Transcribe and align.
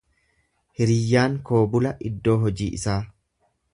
Hiriyyaan 0.79 1.35
koo 1.49 1.61
bula 1.75 1.93
iddoo 2.11 2.39
hojii 2.47 2.71
isaa. 2.79 3.01